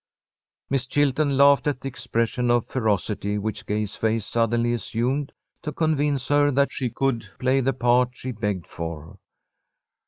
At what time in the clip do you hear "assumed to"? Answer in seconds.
4.73-5.71